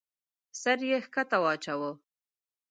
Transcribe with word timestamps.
سر 0.61 0.79
يې 0.89 0.97
کښته 1.13 1.37
واچاوه. 1.43 1.91